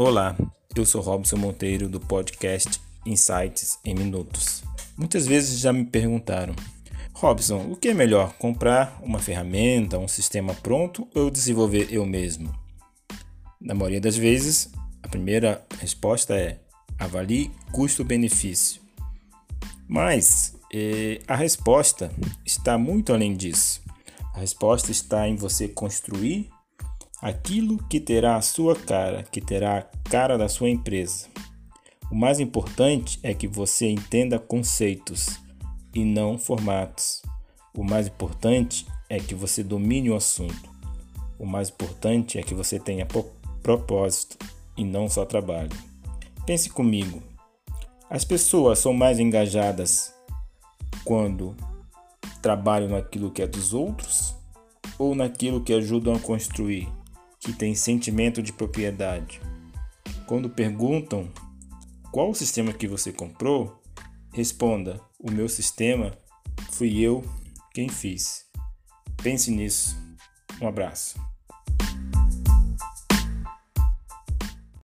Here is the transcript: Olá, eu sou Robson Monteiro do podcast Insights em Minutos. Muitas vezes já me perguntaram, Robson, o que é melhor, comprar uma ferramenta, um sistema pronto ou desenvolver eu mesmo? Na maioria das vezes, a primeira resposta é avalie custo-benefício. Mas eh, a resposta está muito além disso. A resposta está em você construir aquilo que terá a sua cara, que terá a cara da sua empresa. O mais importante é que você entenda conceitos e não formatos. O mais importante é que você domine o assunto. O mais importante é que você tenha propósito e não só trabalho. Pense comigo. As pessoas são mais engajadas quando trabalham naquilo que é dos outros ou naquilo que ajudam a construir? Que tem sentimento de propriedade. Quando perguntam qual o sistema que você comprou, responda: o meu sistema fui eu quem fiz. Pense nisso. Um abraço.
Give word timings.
Olá, 0.00 0.36
eu 0.76 0.86
sou 0.86 1.00
Robson 1.00 1.36
Monteiro 1.36 1.88
do 1.88 1.98
podcast 1.98 2.80
Insights 3.04 3.80
em 3.84 3.96
Minutos. 3.96 4.62
Muitas 4.96 5.26
vezes 5.26 5.58
já 5.58 5.72
me 5.72 5.84
perguntaram, 5.84 6.54
Robson, 7.12 7.72
o 7.72 7.74
que 7.74 7.88
é 7.88 7.94
melhor, 7.94 8.32
comprar 8.34 8.96
uma 9.02 9.18
ferramenta, 9.18 9.98
um 9.98 10.06
sistema 10.06 10.54
pronto 10.54 11.08
ou 11.16 11.32
desenvolver 11.32 11.88
eu 11.92 12.06
mesmo? 12.06 12.54
Na 13.60 13.74
maioria 13.74 14.00
das 14.00 14.16
vezes, 14.16 14.70
a 15.02 15.08
primeira 15.08 15.66
resposta 15.80 16.32
é 16.36 16.60
avalie 16.96 17.50
custo-benefício. 17.72 18.80
Mas 19.88 20.54
eh, 20.72 21.20
a 21.26 21.34
resposta 21.34 22.08
está 22.46 22.78
muito 22.78 23.12
além 23.12 23.36
disso. 23.36 23.82
A 24.32 24.38
resposta 24.38 24.92
está 24.92 25.28
em 25.28 25.34
você 25.34 25.66
construir 25.66 26.48
aquilo 27.20 27.78
que 27.88 27.98
terá 27.98 28.36
a 28.36 28.42
sua 28.42 28.76
cara, 28.76 29.22
que 29.24 29.40
terá 29.40 29.78
a 29.78 29.82
cara 30.08 30.38
da 30.38 30.48
sua 30.48 30.70
empresa. 30.70 31.26
O 32.10 32.14
mais 32.14 32.40
importante 32.40 33.18
é 33.22 33.34
que 33.34 33.46
você 33.46 33.88
entenda 33.88 34.38
conceitos 34.38 35.38
e 35.94 36.04
não 36.04 36.38
formatos. 36.38 37.22
O 37.76 37.84
mais 37.84 38.06
importante 38.06 38.86
é 39.10 39.18
que 39.18 39.34
você 39.34 39.62
domine 39.62 40.10
o 40.10 40.16
assunto. 40.16 40.70
O 41.38 41.44
mais 41.44 41.68
importante 41.68 42.38
é 42.38 42.42
que 42.42 42.54
você 42.54 42.78
tenha 42.78 43.06
propósito 43.62 44.38
e 44.76 44.84
não 44.84 45.08
só 45.08 45.24
trabalho. 45.24 45.70
Pense 46.46 46.70
comigo. 46.70 47.22
As 48.08 48.24
pessoas 48.24 48.78
são 48.78 48.94
mais 48.94 49.18
engajadas 49.18 50.14
quando 51.04 51.54
trabalham 52.40 52.88
naquilo 52.88 53.30
que 53.30 53.42
é 53.42 53.46
dos 53.46 53.74
outros 53.74 54.34
ou 54.98 55.14
naquilo 55.14 55.60
que 55.60 55.74
ajudam 55.74 56.14
a 56.14 56.18
construir? 56.18 56.88
Que 57.48 57.52
tem 57.54 57.74
sentimento 57.74 58.42
de 58.42 58.52
propriedade. 58.52 59.40
Quando 60.26 60.50
perguntam 60.50 61.32
qual 62.12 62.28
o 62.28 62.34
sistema 62.34 62.74
que 62.74 62.86
você 62.86 63.10
comprou, 63.10 63.80
responda: 64.34 65.00
o 65.18 65.30
meu 65.30 65.48
sistema 65.48 66.12
fui 66.72 67.00
eu 67.00 67.24
quem 67.72 67.88
fiz. 67.88 68.44
Pense 69.22 69.50
nisso. 69.50 69.96
Um 70.60 70.68
abraço. 70.68 71.18